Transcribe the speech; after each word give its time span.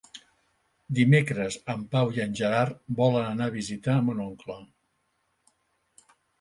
Dimecres 0.99 1.57
en 1.73 1.83
Pau 1.91 2.09
i 2.17 2.23
en 2.25 2.33
Gerard 2.41 2.81
volen 3.03 3.29
anar 3.35 3.53
a 3.53 3.57
visitar 3.61 4.01
mon 4.09 4.27
oncle. 4.27 4.59